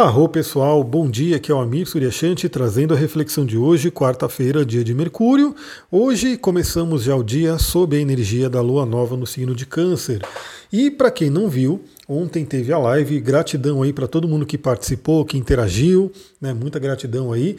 Arro 0.00 0.30
pessoal, 0.30 0.82
bom 0.82 1.10
dia, 1.10 1.36
aqui 1.36 1.52
é 1.52 1.54
o 1.54 1.60
Amir 1.60 1.86
Suryashanti 1.86 2.48
trazendo 2.48 2.94
a 2.94 2.96
reflexão 2.96 3.44
de 3.44 3.58
hoje, 3.58 3.90
quarta-feira, 3.90 4.64
dia 4.64 4.82
de 4.82 4.94
Mercúrio. 4.94 5.54
Hoje 5.92 6.38
começamos 6.38 7.02
já 7.02 7.14
o 7.14 7.22
dia 7.22 7.58
sob 7.58 7.94
a 7.94 8.00
energia 8.00 8.48
da 8.48 8.62
Lua 8.62 8.86
Nova 8.86 9.14
no 9.14 9.26
signo 9.26 9.54
de 9.54 9.66
Câncer. 9.66 10.22
E 10.72 10.90
para 10.90 11.10
quem 11.10 11.30
não 11.30 11.48
viu, 11.48 11.80
ontem 12.08 12.44
teve 12.44 12.72
a 12.72 12.78
live, 12.78 13.20
gratidão 13.20 13.82
aí 13.82 13.92
para 13.92 14.06
todo 14.06 14.28
mundo 14.28 14.46
que 14.46 14.56
participou, 14.56 15.24
que 15.24 15.36
interagiu, 15.36 16.12
né? 16.40 16.52
Muita 16.54 16.78
gratidão 16.78 17.32
aí. 17.32 17.56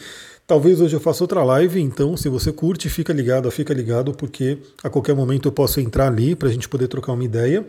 Talvez 0.47 0.81
hoje 0.81 0.93
eu 0.93 0.99
faça 0.99 1.23
outra 1.23 1.43
live, 1.43 1.79
então 1.79 2.17
se 2.17 2.27
você 2.27 2.51
curte, 2.51 2.89
fica 2.89 3.13
ligado, 3.13 3.49
fica 3.49 3.73
ligado, 3.73 4.11
porque 4.13 4.57
a 4.83 4.89
qualquer 4.89 5.15
momento 5.15 5.47
eu 5.47 5.51
posso 5.51 5.79
entrar 5.79 6.07
ali 6.07 6.35
para 6.35 6.49
a 6.49 6.51
gente 6.51 6.67
poder 6.67 6.87
trocar 6.89 7.13
uma 7.13 7.23
ideia. 7.23 7.65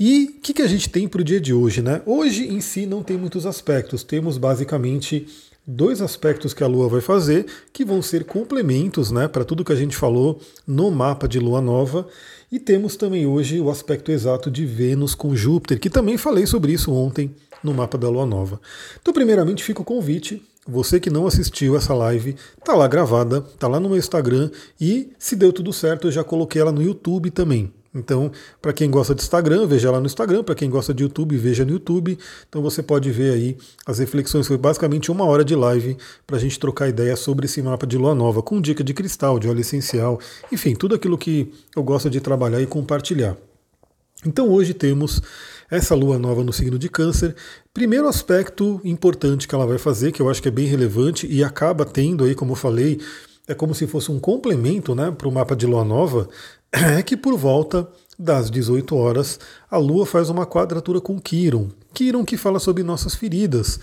E 0.00 0.36
o 0.38 0.40
que, 0.40 0.54
que 0.54 0.62
a 0.62 0.66
gente 0.66 0.88
tem 0.88 1.06
para 1.06 1.20
o 1.20 1.24
dia 1.24 1.38
de 1.38 1.52
hoje? 1.52 1.82
Né? 1.82 2.00
Hoje 2.06 2.48
em 2.48 2.60
si 2.62 2.86
não 2.86 3.02
tem 3.02 3.18
muitos 3.18 3.44
aspectos, 3.44 4.02
temos 4.02 4.38
basicamente 4.38 5.26
dois 5.66 6.00
aspectos 6.00 6.52
que 6.52 6.62
a 6.62 6.66
Lua 6.66 6.88
vai 6.88 7.00
fazer, 7.00 7.46
que 7.72 7.84
vão 7.84 8.02
ser 8.02 8.24
complementos 8.24 9.10
né, 9.10 9.28
para 9.28 9.44
tudo 9.44 9.64
que 9.64 9.72
a 9.72 9.76
gente 9.76 9.96
falou 9.96 10.40
no 10.66 10.90
mapa 10.90 11.26
de 11.26 11.38
Lua 11.38 11.60
Nova. 11.60 12.06
E 12.50 12.58
temos 12.58 12.96
também 12.96 13.26
hoje 13.26 13.60
o 13.60 13.70
aspecto 13.70 14.12
exato 14.12 14.50
de 14.50 14.64
Vênus 14.64 15.14
com 15.14 15.34
Júpiter, 15.34 15.80
que 15.80 15.90
também 15.90 16.16
falei 16.16 16.46
sobre 16.46 16.72
isso 16.72 16.92
ontem 16.92 17.34
no 17.62 17.72
mapa 17.72 17.96
da 17.96 18.08
Lua 18.08 18.26
Nova. 18.26 18.60
Então, 19.00 19.12
primeiramente, 19.14 19.64
fica 19.64 19.80
o 19.80 19.84
convite 19.84 20.42
você 20.66 20.98
que 20.98 21.10
não 21.10 21.26
assistiu 21.26 21.76
essa 21.76 21.92
live, 21.94 22.36
tá 22.64 22.74
lá 22.74 22.88
gravada, 22.88 23.42
tá 23.58 23.68
lá 23.68 23.78
no 23.78 23.88
meu 23.88 23.98
Instagram 23.98 24.50
e 24.80 25.12
se 25.18 25.36
deu 25.36 25.52
tudo 25.52 25.72
certo, 25.74 26.08
eu 26.08 26.12
já 26.12 26.24
coloquei 26.24 26.60
ela 26.60 26.72
no 26.72 26.82
YouTube 26.82 27.30
também. 27.30 27.70
Então, 27.94 28.32
para 28.60 28.72
quem 28.72 28.90
gosta 28.90 29.14
de 29.14 29.22
Instagram, 29.22 29.66
veja 29.66 29.90
lá 29.90 30.00
no 30.00 30.06
Instagram, 30.06 30.42
para 30.42 30.54
quem 30.54 30.68
gosta 30.68 30.92
de 30.92 31.04
YouTube, 31.04 31.36
veja 31.36 31.64
no 31.64 31.70
YouTube. 31.70 32.18
Então 32.48 32.60
você 32.60 32.82
pode 32.82 33.10
ver 33.12 33.34
aí 33.34 33.56
as 33.86 34.00
reflexões, 34.00 34.48
foi 34.48 34.58
basicamente 34.58 35.12
uma 35.12 35.24
hora 35.24 35.44
de 35.44 35.54
live 35.54 35.96
para 36.26 36.36
a 36.36 36.40
gente 36.40 36.58
trocar 36.58 36.88
ideia 36.88 37.14
sobre 37.14 37.46
esse 37.46 37.62
mapa 37.62 37.86
de 37.86 37.96
lua 37.96 38.14
nova, 38.14 38.42
com 38.42 38.60
dica 38.60 38.82
de 38.82 38.92
cristal, 38.92 39.38
de 39.38 39.48
óleo 39.48 39.60
essencial, 39.60 40.18
enfim, 40.50 40.74
tudo 40.74 40.94
aquilo 40.94 41.16
que 41.16 41.52
eu 41.76 41.82
gosto 41.84 42.10
de 42.10 42.20
trabalhar 42.20 42.60
e 42.60 42.66
compartilhar. 42.66 43.36
Então 44.26 44.48
hoje 44.48 44.74
temos 44.74 45.20
essa 45.70 45.94
lua 45.94 46.18
nova 46.18 46.42
no 46.42 46.52
signo 46.52 46.78
de 46.78 46.88
Câncer. 46.88 47.34
Primeiro 47.72 48.08
aspecto 48.08 48.80
importante 48.84 49.46
que 49.46 49.54
ela 49.54 49.66
vai 49.66 49.78
fazer, 49.78 50.12
que 50.12 50.20
eu 50.20 50.30
acho 50.30 50.42
que 50.42 50.48
é 50.48 50.50
bem 50.50 50.66
relevante 50.66 51.26
e 51.26 51.44
acaba 51.44 51.84
tendo 51.84 52.24
aí, 52.24 52.34
como 52.34 52.52
eu 52.52 52.56
falei, 52.56 53.00
é 53.46 53.54
como 53.54 53.74
se 53.74 53.86
fosse 53.86 54.10
um 54.10 54.18
complemento 54.18 54.94
né, 54.94 55.10
para 55.10 55.28
o 55.28 55.32
mapa 55.32 55.54
de 55.54 55.66
lua 55.66 55.84
nova, 55.84 56.28
é 56.72 57.02
que 57.02 57.16
por 57.16 57.36
volta 57.36 57.88
das 58.18 58.50
18 58.50 58.96
horas 58.96 59.38
a 59.70 59.76
lua 59.76 60.06
faz 60.06 60.30
uma 60.30 60.46
quadratura 60.46 61.00
com 61.00 61.20
Quiron. 61.20 61.68
Quiron 61.92 62.24
que 62.24 62.36
fala 62.36 62.58
sobre 62.58 62.82
nossas 62.82 63.14
feridas. 63.14 63.78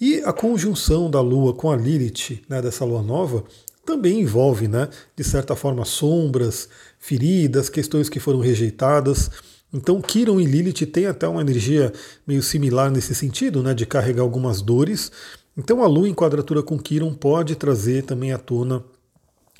E 0.00 0.20
a 0.24 0.32
conjunção 0.32 1.10
da 1.10 1.20
lua 1.20 1.54
com 1.54 1.70
a 1.70 1.76
Lilith, 1.76 2.42
né, 2.48 2.60
dessa 2.60 2.84
lua 2.84 3.02
nova, 3.02 3.44
também 3.84 4.20
envolve, 4.20 4.66
né, 4.66 4.88
de 5.14 5.22
certa 5.22 5.54
forma, 5.54 5.84
sombras, 5.84 6.68
feridas, 6.98 7.68
questões 7.68 8.08
que 8.08 8.18
foram 8.18 8.40
rejeitadas. 8.40 9.30
Então, 9.72 10.00
Kiron 10.00 10.40
e 10.40 10.44
Lilith 10.44 10.86
têm 10.86 11.06
até 11.06 11.28
uma 11.28 11.40
energia 11.40 11.92
meio 12.26 12.42
similar 12.42 12.90
nesse 12.90 13.14
sentido, 13.14 13.62
né, 13.62 13.74
de 13.74 13.86
carregar 13.86 14.22
algumas 14.22 14.60
dores. 14.60 15.12
Então, 15.56 15.82
a 15.82 15.86
Lua 15.86 16.08
em 16.08 16.14
quadratura 16.14 16.62
com 16.62 16.78
Kiron 16.78 17.14
pode 17.14 17.54
trazer 17.54 18.02
também 18.02 18.32
à 18.32 18.38
tona. 18.38 18.84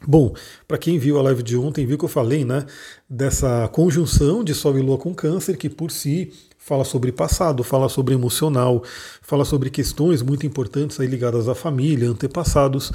Bom, 0.06 0.32
para 0.68 0.78
quem 0.78 0.98
viu 0.98 1.18
a 1.18 1.22
live 1.22 1.42
de 1.42 1.56
ontem, 1.56 1.84
viu 1.84 1.98
que 1.98 2.04
eu 2.04 2.08
falei, 2.08 2.44
né, 2.44 2.64
dessa 3.10 3.66
conjunção 3.68 4.44
de 4.44 4.54
Sol 4.54 4.78
e 4.78 4.80
Lua 4.80 4.96
com 4.96 5.12
Câncer, 5.12 5.56
que 5.56 5.68
por 5.68 5.90
si 5.90 6.32
fala 6.56 6.84
sobre 6.84 7.10
passado, 7.10 7.64
fala 7.64 7.88
sobre 7.88 8.14
emocional, 8.14 8.84
fala 9.20 9.44
sobre 9.44 9.68
questões 9.68 10.22
muito 10.22 10.46
importantes 10.46 11.00
aí 11.00 11.08
ligadas 11.08 11.48
à 11.48 11.54
família, 11.54 12.08
antepassados. 12.08 12.92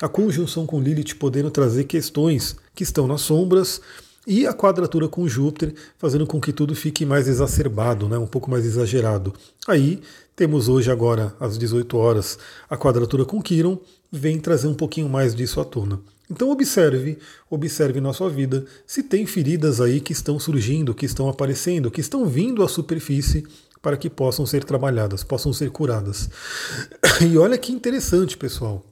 A 0.00 0.08
conjunção 0.08 0.64
com 0.64 0.80
Lilith 0.80 1.16
podendo 1.18 1.50
trazer 1.50 1.84
questões 1.84 2.56
que 2.74 2.82
estão 2.82 3.06
nas 3.06 3.20
sombras 3.20 3.80
e 4.26 4.46
a 4.46 4.54
quadratura 4.54 5.06
com 5.06 5.28
Júpiter, 5.28 5.74
fazendo 5.98 6.26
com 6.26 6.40
que 6.40 6.52
tudo 6.52 6.74
fique 6.74 7.04
mais 7.04 7.28
exacerbado, 7.28 8.08
né, 8.08 8.16
um 8.16 8.26
pouco 8.26 8.50
mais 8.50 8.64
exagerado. 8.64 9.34
Aí 9.68 10.00
temos 10.34 10.68
hoje, 10.68 10.90
agora, 10.90 11.34
às 11.38 11.58
18 11.58 11.96
horas, 11.96 12.38
a 12.70 12.76
quadratura 12.76 13.24
com 13.26 13.42
Quiron, 13.42 13.78
vem 14.10 14.40
trazer 14.40 14.66
um 14.66 14.74
pouquinho 14.74 15.10
mais 15.10 15.34
disso 15.34 15.60
à 15.60 15.64
tona. 15.64 16.00
Então 16.30 16.50
observe, 16.50 17.18
observe 17.50 18.00
na 18.00 18.12
sua 18.12 18.30
vida 18.30 18.64
se 18.86 19.02
tem 19.02 19.26
feridas 19.26 19.80
aí 19.80 20.00
que 20.00 20.12
estão 20.12 20.38
surgindo, 20.38 20.94
que 20.94 21.04
estão 21.04 21.28
aparecendo, 21.28 21.90
que 21.90 22.00
estão 22.00 22.26
vindo 22.26 22.62
à 22.62 22.68
superfície 22.68 23.44
para 23.82 23.96
que 23.98 24.08
possam 24.08 24.46
ser 24.46 24.64
trabalhadas, 24.64 25.22
possam 25.22 25.52
ser 25.52 25.70
curadas. 25.70 26.30
E 27.20 27.38
olha 27.38 27.56
que 27.56 27.70
interessante, 27.70 28.36
pessoal. 28.36 28.84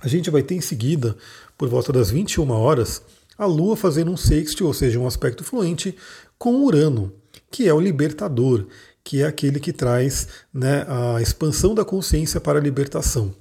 A 0.00 0.06
gente 0.06 0.30
vai 0.30 0.42
ter 0.42 0.54
em 0.54 0.60
seguida, 0.60 1.16
por 1.58 1.68
volta 1.68 1.92
das 1.92 2.10
21 2.10 2.48
horas, 2.50 3.02
a 3.36 3.44
Lua 3.44 3.76
fazendo 3.76 4.10
um 4.10 4.16
sexto, 4.16 4.66
ou 4.66 4.72
seja, 4.72 5.00
um 5.00 5.06
aspecto 5.06 5.42
fluente, 5.42 5.96
com 6.38 6.62
Urano, 6.62 7.12
que 7.50 7.66
é 7.66 7.74
o 7.74 7.80
libertador, 7.80 8.66
que 9.02 9.22
é 9.22 9.26
aquele 9.26 9.58
que 9.58 9.72
traz 9.72 10.28
né, 10.52 10.84
a 10.86 11.20
expansão 11.20 11.74
da 11.74 11.84
consciência 11.84 12.40
para 12.40 12.58
a 12.58 12.62
libertação. 12.62 13.34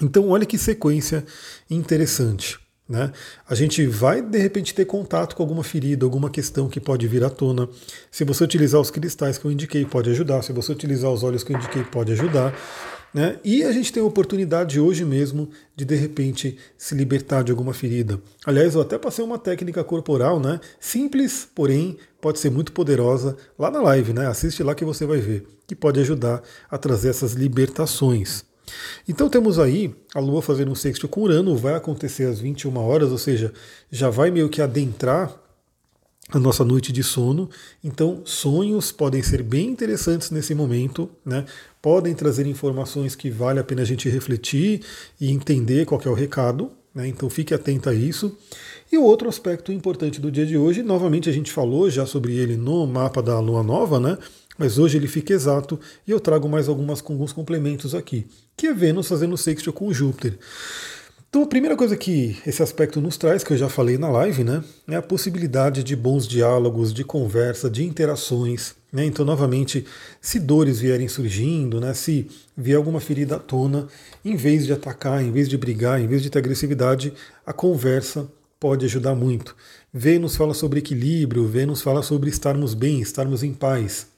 Então, 0.00 0.28
olha 0.28 0.46
que 0.46 0.56
sequência 0.56 1.24
interessante. 1.68 2.58
Né? 2.88 3.12
A 3.48 3.54
gente 3.54 3.86
vai 3.86 4.20
de 4.20 4.38
repente 4.38 4.74
ter 4.74 4.84
contato 4.84 5.34
com 5.34 5.42
alguma 5.42 5.64
ferida, 5.64 6.04
alguma 6.04 6.28
questão 6.28 6.68
que 6.68 6.80
pode 6.80 7.06
vir 7.06 7.24
à 7.24 7.30
tona. 7.30 7.68
Se 8.10 8.24
você 8.24 8.44
utilizar 8.44 8.80
os 8.80 8.90
cristais 8.90 9.38
que 9.38 9.44
eu 9.44 9.52
indiquei, 9.52 9.84
pode 9.84 10.10
ajudar. 10.10 10.42
Se 10.42 10.52
você 10.52 10.72
utilizar 10.72 11.10
os 11.10 11.22
óleos 11.22 11.42
que 11.42 11.52
eu 11.52 11.56
indiquei, 11.56 11.84
pode 11.84 12.12
ajudar. 12.12 12.54
Né? 13.14 13.38
E 13.44 13.62
a 13.62 13.72
gente 13.72 13.92
tem 13.92 14.02
a 14.02 14.06
oportunidade 14.06 14.80
hoje 14.80 15.04
mesmo 15.04 15.48
de 15.76 15.84
de 15.84 15.94
repente 15.94 16.58
se 16.76 16.94
libertar 16.94 17.42
de 17.44 17.50
alguma 17.50 17.74
ferida. 17.74 18.20
Aliás, 18.44 18.74
eu 18.74 18.80
até 18.80 18.98
passei 18.98 19.24
uma 19.24 19.38
técnica 19.38 19.84
corporal, 19.84 20.40
né? 20.40 20.60
Simples, 20.80 21.46
porém 21.54 21.98
pode 22.20 22.38
ser 22.38 22.50
muito 22.50 22.72
poderosa 22.72 23.36
lá 23.58 23.70
na 23.70 23.82
live, 23.82 24.14
né? 24.14 24.26
Assiste 24.26 24.62
lá 24.62 24.74
que 24.74 24.84
você 24.84 25.04
vai 25.04 25.18
ver, 25.18 25.46
que 25.66 25.74
pode 25.74 26.00
ajudar 26.00 26.42
a 26.70 26.78
trazer 26.78 27.10
essas 27.10 27.34
libertações. 27.34 28.44
Então 29.08 29.28
temos 29.28 29.58
aí 29.58 29.94
a 30.14 30.20
Lua 30.20 30.42
fazendo 30.42 30.70
um 30.70 30.74
sexto 30.74 31.08
com 31.08 31.22
Urano, 31.22 31.56
vai 31.56 31.74
acontecer 31.74 32.24
às 32.24 32.40
21 32.40 32.76
horas, 32.76 33.10
ou 33.10 33.18
seja, 33.18 33.52
já 33.90 34.10
vai 34.10 34.30
meio 34.30 34.48
que 34.48 34.62
adentrar 34.62 35.34
a 36.30 36.38
nossa 36.38 36.64
noite 36.64 36.92
de 36.92 37.02
sono. 37.02 37.48
Então, 37.82 38.22
sonhos 38.24 38.90
podem 38.90 39.22
ser 39.22 39.42
bem 39.42 39.68
interessantes 39.68 40.30
nesse 40.30 40.54
momento, 40.54 41.10
né? 41.24 41.44
Podem 41.80 42.14
trazer 42.14 42.46
informações 42.46 43.14
que 43.14 43.28
vale 43.28 43.58
a 43.58 43.64
pena 43.64 43.82
a 43.82 43.84
gente 43.84 44.08
refletir 44.08 44.82
e 45.20 45.30
entender 45.30 45.84
qual 45.84 46.00
é 46.04 46.08
o 46.08 46.14
recado. 46.14 46.70
Né? 46.94 47.08
Então 47.08 47.28
fique 47.28 47.54
atento 47.54 47.88
a 47.88 47.94
isso. 47.94 48.36
E 48.90 48.98
o 48.98 49.02
outro 49.02 49.28
aspecto 49.28 49.72
importante 49.72 50.20
do 50.20 50.30
dia 50.30 50.44
de 50.44 50.56
hoje, 50.56 50.82
novamente 50.82 51.28
a 51.28 51.32
gente 51.32 51.50
falou 51.50 51.88
já 51.88 52.04
sobre 52.04 52.36
ele 52.36 52.56
no 52.56 52.86
mapa 52.86 53.22
da 53.22 53.40
Lua 53.40 53.62
Nova, 53.62 53.98
né? 53.98 54.18
Mas 54.62 54.78
hoje 54.78 54.96
ele 54.96 55.08
fica 55.08 55.32
exato 55.32 55.76
e 56.06 56.12
eu 56.12 56.20
trago 56.20 56.48
mais 56.48 56.68
algumas, 56.68 57.02
alguns 57.04 57.32
complementos 57.32 57.96
aqui, 57.96 58.28
que 58.56 58.68
é 58.68 58.72
Vênus 58.72 59.08
fazendo 59.08 59.36
sexto 59.36 59.72
com 59.72 59.92
Júpiter. 59.92 60.38
Então, 61.28 61.42
a 61.42 61.46
primeira 61.48 61.74
coisa 61.74 61.96
que 61.96 62.40
esse 62.46 62.62
aspecto 62.62 63.00
nos 63.00 63.16
traz, 63.16 63.42
que 63.42 63.52
eu 63.52 63.56
já 63.56 63.68
falei 63.68 63.98
na 63.98 64.08
live, 64.08 64.44
né, 64.44 64.62
é 64.86 64.94
a 64.94 65.02
possibilidade 65.02 65.82
de 65.82 65.96
bons 65.96 66.28
diálogos, 66.28 66.94
de 66.94 67.02
conversa, 67.02 67.68
de 67.68 67.82
interações. 67.82 68.76
Né? 68.92 69.04
Então, 69.04 69.24
novamente, 69.24 69.84
se 70.20 70.38
dores 70.38 70.78
vierem 70.78 71.08
surgindo, 71.08 71.80
né, 71.80 71.92
se 71.92 72.28
vier 72.56 72.76
alguma 72.76 73.00
ferida 73.00 73.34
à 73.34 73.38
tona, 73.40 73.88
em 74.24 74.36
vez 74.36 74.64
de 74.64 74.72
atacar, 74.72 75.24
em 75.24 75.32
vez 75.32 75.48
de 75.48 75.58
brigar, 75.58 76.00
em 76.00 76.06
vez 76.06 76.22
de 76.22 76.30
ter 76.30 76.38
agressividade, 76.38 77.12
a 77.44 77.52
conversa 77.52 78.30
pode 78.60 78.84
ajudar 78.84 79.16
muito. 79.16 79.56
Vênus 79.92 80.36
fala 80.36 80.54
sobre 80.54 80.78
equilíbrio, 80.78 81.48
Vênus 81.48 81.82
fala 81.82 82.00
sobre 82.00 82.30
estarmos 82.30 82.74
bem, 82.74 83.00
estarmos 83.00 83.42
em 83.42 83.52
paz. 83.52 84.11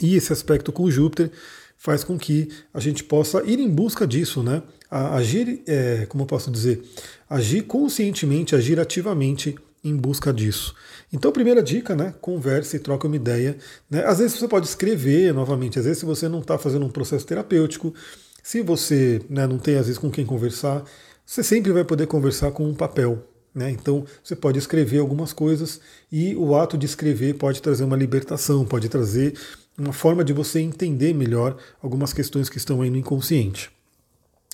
E 0.00 0.16
esse 0.16 0.32
aspecto 0.32 0.72
com 0.72 0.90
Júpiter 0.90 1.30
faz 1.76 2.04
com 2.04 2.18
que 2.18 2.48
a 2.74 2.80
gente 2.80 3.02
possa 3.04 3.42
ir 3.44 3.58
em 3.58 3.68
busca 3.68 4.06
disso, 4.06 4.42
né? 4.42 4.62
agir, 4.90 5.62
é, 5.66 6.04
como 6.08 6.24
eu 6.24 6.26
posso 6.26 6.50
dizer, 6.50 6.82
agir 7.28 7.62
conscientemente, 7.62 8.56
agir 8.56 8.80
ativamente 8.80 9.54
em 9.82 9.96
busca 9.96 10.32
disso. 10.32 10.74
Então, 11.12 11.32
primeira 11.32 11.62
dica, 11.62 11.94
né? 11.94 12.12
Converse, 12.20 12.78
troque 12.80 13.06
uma 13.06 13.16
ideia. 13.16 13.56
Né? 13.88 14.04
Às 14.04 14.18
vezes 14.18 14.38
você 14.38 14.48
pode 14.48 14.66
escrever 14.66 15.32
novamente, 15.32 15.78
às 15.78 15.84
vezes 15.84 16.00
se 16.00 16.04
você 16.04 16.28
não 16.28 16.40
está 16.40 16.58
fazendo 16.58 16.84
um 16.84 16.90
processo 16.90 17.26
terapêutico, 17.26 17.94
se 18.42 18.62
você 18.62 19.22
né, 19.28 19.46
não 19.46 19.58
tem 19.58 19.76
às 19.76 19.86
vezes 19.86 19.98
com 19.98 20.10
quem 20.10 20.26
conversar, 20.26 20.84
você 21.24 21.42
sempre 21.42 21.72
vai 21.72 21.84
poder 21.84 22.06
conversar 22.06 22.50
com 22.50 22.66
um 22.68 22.74
papel. 22.74 23.26
Né? 23.54 23.70
Então 23.70 24.04
você 24.22 24.36
pode 24.36 24.58
escrever 24.58 24.98
algumas 24.98 25.32
coisas 25.32 25.80
e 26.10 26.36
o 26.36 26.54
ato 26.54 26.76
de 26.76 26.86
escrever 26.86 27.34
pode 27.34 27.62
trazer 27.62 27.84
uma 27.84 27.96
libertação, 27.96 28.64
pode 28.64 28.88
trazer 28.88 29.34
uma 29.80 29.92
forma 29.92 30.22
de 30.22 30.32
você 30.32 30.60
entender 30.60 31.14
melhor 31.14 31.56
algumas 31.82 32.12
questões 32.12 32.48
que 32.48 32.58
estão 32.58 32.82
aí 32.82 32.90
no 32.90 32.98
inconsciente. 32.98 33.70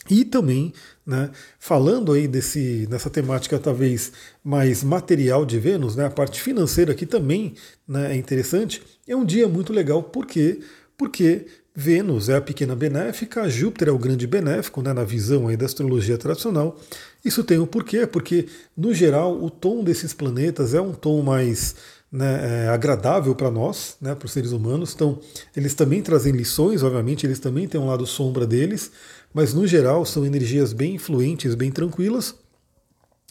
E 0.08 0.25
também, 0.25 0.73
né, 1.05 1.31
falando 1.58 2.12
aí 2.12 2.28
desse, 2.28 2.87
dessa 2.87 3.11
temática 3.11 3.58
talvez 3.58 4.12
mais 4.43 4.84
material 4.84 5.44
de 5.44 5.58
Vênus, 5.58 5.96
né, 5.96 6.06
a 6.06 6.11
parte 6.11 6.40
financeira 6.40 6.93
aqui 6.93 7.05
também 7.05 7.55
né, 7.88 8.12
é 8.12 8.17
interessante, 8.17 8.81
é 9.06 9.17
um 9.17 9.25
dia 9.25 9.49
muito 9.49 9.73
legal, 9.73 10.00
por 10.05 10.25
quê? 10.25 10.61
Porque 10.96 11.46
Vênus 11.75 12.29
é 12.29 12.37
a 12.37 12.40
pequena 12.40 12.76
benéfica, 12.76 13.50
Júpiter 13.50 13.88
é 13.88 13.90
o 13.90 13.99
grande 13.99 14.29
benéfico, 14.29 14.81
né, 14.81 14.93
na 14.93 15.02
visão 15.02 15.49
aí 15.49 15.56
da 15.56 15.67
astrologia 15.67 16.17
tradicional. 16.17 16.81
Isso 17.25 17.43
tem 17.43 17.58
um 17.58 17.67
porquê, 17.67 18.06
porque 18.06 18.46
no 18.76 18.94
geral 18.94 19.43
o 19.43 19.50
tom 19.50 19.82
desses 19.82 20.14
planetas 20.14 20.72
é 20.72 20.81
um 20.81 20.93
tom 20.93 21.20
mais 21.20 21.75
né, 22.11 22.64
é, 22.64 22.69
agradável 22.69 23.35
para 23.35 23.50
nós, 23.50 23.97
né, 24.00 24.14
para 24.14 24.26
os 24.26 24.32
seres 24.32 24.53
humanos. 24.53 24.93
Então, 24.94 25.19
eles 25.55 25.75
também 25.75 26.03
trazem 26.03 26.32
lições, 26.32 26.82
obviamente, 26.82 27.26
eles 27.26 27.38
também 27.38 27.67
têm 27.67 27.81
um 27.81 27.87
lado 27.87 28.06
sombra 28.06 28.47
deles, 28.47 28.91
mas 29.35 29.53
no 29.53 29.67
geral 29.67 30.05
são 30.05 30.25
energias 30.25 30.73
bem 30.73 30.94
influentes, 30.94 31.55
bem 31.55 31.70
tranquilas. 31.70 32.35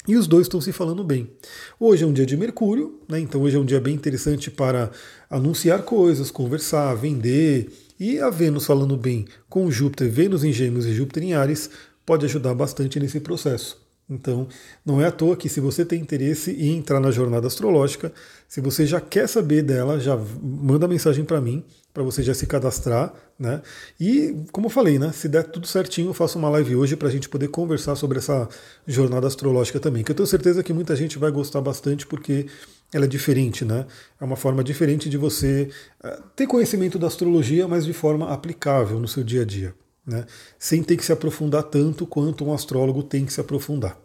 E 0.08 0.16
os 0.16 0.28
dois 0.28 0.46
estão 0.46 0.62
se 0.62 0.72
falando 0.72 1.04
bem. 1.04 1.32
Hoje 1.80 2.04
é 2.04 2.08
um 2.08 2.14
dia 2.14 2.28
de 2.28 2.38
Mercúrio, 2.38 3.00
né, 3.10 3.20
então 3.20 3.42
hoje 3.42 3.58
é 3.58 3.60
um 3.60 3.66
dia 3.66 3.82
bem 3.82 3.96
interessante 3.96 4.52
para 4.52 4.92
anunciar 5.30 5.82
coisas, 5.82 6.30
conversar, 6.30 6.94
vender. 6.96 7.72
E 8.00 8.20
a 8.20 8.30
Vênus 8.30 8.66
falando 8.66 8.98
bem 8.98 9.26
com 9.50 9.72
Júpiter, 9.72 10.12
Vênus 10.12 10.44
em 10.44 10.52
Gêmeos 10.52 10.86
e 10.86 10.94
Júpiter 10.94 11.24
em 11.24 11.34
Ares, 11.34 11.70
pode 12.06 12.26
ajudar 12.26 12.54
bastante 12.54 13.00
nesse 13.00 13.20
processo. 13.20 13.85
Então, 14.08 14.48
não 14.86 15.02
é 15.02 15.08
à 15.08 15.12
toa 15.12 15.36
que 15.36 15.50
se 15.50 15.60
você 15.60 15.84
tem 15.84 16.00
interesse 16.00 16.52
em 16.52 16.78
entrar 16.78 17.00
na 17.00 17.10
jornada 17.10 17.48
astrológica, 17.48 18.14
se 18.48 18.62
você 18.62 18.86
já 18.86 19.02
quer 19.02 19.28
saber 19.28 19.64
dela, 19.64 20.00
já 20.00 20.16
manda 20.42 20.88
mensagem 20.88 21.26
para 21.26 21.42
mim, 21.42 21.64
para 21.92 22.04
você 22.04 22.22
já 22.22 22.34
se 22.34 22.46
cadastrar, 22.46 23.12
né? 23.40 23.62
E, 24.00 24.36
como 24.52 24.68
eu 24.68 24.70
falei, 24.70 25.00
né, 25.00 25.12
se 25.12 25.28
der 25.28 25.44
tudo 25.46 25.66
certinho, 25.66 26.10
eu 26.10 26.14
faço 26.14 26.38
uma 26.38 26.50
live 26.50 26.76
hoje 26.76 26.96
para 26.96 27.08
a 27.08 27.12
gente 27.12 27.28
poder 27.28 27.48
conversar 27.48 27.96
sobre 27.96 28.20
essa 28.20 28.48
jornada 28.86 29.26
astrológica 29.26 29.80
também, 29.80 30.04
que 30.04 30.12
eu 30.12 30.16
tenho 30.16 30.28
certeza 30.28 30.62
que 30.62 30.74
muita 30.74 30.96
gente 30.96 31.18
vai 31.18 31.32
gostar 31.32 31.62
bastante 31.62 32.06
porque 32.06 32.46
ela 32.94 33.06
é 33.06 33.08
diferente, 33.08 33.66
né? 33.66 33.88
É 34.22 34.24
uma 34.24 34.36
forma 34.36 34.64
diferente 34.64 35.10
de 35.10 35.18
você 35.18 35.70
eh, 36.04 36.20
ter 36.36 36.46
conhecimento 36.46 37.00
da 37.00 37.08
astrologia, 37.08 37.68
mas 37.68 37.86
de 37.86 37.94
forma 37.94 38.32
aplicável 38.32 39.00
no 39.00 39.08
seu 39.08 39.24
dia 39.24 39.42
a 39.42 39.46
dia 39.46 39.74
né? 40.06 40.26
sem 40.60 40.84
ter 40.84 40.98
que 40.98 41.06
se 41.06 41.12
aprofundar 41.12 41.64
tanto 41.64 42.06
quanto 42.06 42.46
um 42.46 42.54
astrólogo 42.54 43.04
tem 43.04 43.26
que 43.26 43.34
se 43.34 43.42
aprofundar. 43.42 44.00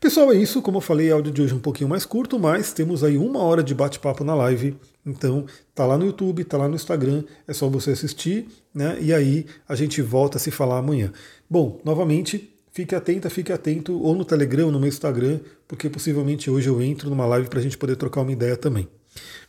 Pessoal, 0.00 0.32
é 0.32 0.36
isso. 0.36 0.60
Como 0.60 0.78
eu 0.78 0.80
falei, 0.80 1.10
áudio 1.10 1.32
de 1.32 1.42
hoje 1.42 1.52
é 1.52 1.56
um 1.56 1.60
pouquinho 1.60 1.88
mais 1.88 2.04
curto, 2.04 2.38
mas 2.38 2.72
temos 2.72 3.02
aí 3.04 3.16
uma 3.16 3.40
hora 3.40 3.62
de 3.62 3.74
bate-papo 3.74 4.24
na 4.24 4.34
live. 4.34 4.76
Então, 5.06 5.46
tá 5.74 5.86
lá 5.86 5.96
no 5.96 6.06
YouTube, 6.06 6.44
tá 6.44 6.56
lá 6.56 6.68
no 6.68 6.74
Instagram, 6.74 7.24
é 7.46 7.52
só 7.52 7.68
você 7.68 7.92
assistir, 7.92 8.48
né? 8.74 8.98
E 9.00 9.12
aí 9.12 9.46
a 9.68 9.74
gente 9.74 10.00
volta 10.02 10.38
a 10.38 10.40
se 10.40 10.50
falar 10.50 10.78
amanhã. 10.78 11.12
Bom, 11.48 11.80
novamente, 11.84 12.52
fique 12.72 12.94
atenta, 12.94 13.30
fique 13.30 13.52
atento, 13.52 14.00
ou 14.02 14.14
no 14.14 14.24
Telegram, 14.24 14.66
ou 14.66 14.72
no 14.72 14.80
meu 14.80 14.88
Instagram, 14.88 15.40
porque 15.68 15.88
possivelmente 15.88 16.50
hoje 16.50 16.68
eu 16.68 16.82
entro 16.82 17.08
numa 17.10 17.26
live 17.26 17.48
para 17.48 17.60
a 17.60 17.62
gente 17.62 17.78
poder 17.78 17.96
trocar 17.96 18.22
uma 18.22 18.32
ideia 18.32 18.56
também. 18.56 18.88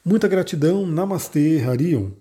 Muita 0.03 0.27
gratidão, 0.27 0.85
Namastê, 0.85 1.61
Harion. 1.65 2.11